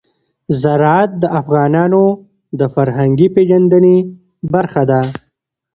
زراعت 0.61 1.11
د 1.21 1.23
افغانانو 1.41 2.03
د 2.59 2.61
فرهنګي 2.75 3.27
پیژندنې 3.35 3.95
برخه 4.53 4.83
ده. 4.91 5.01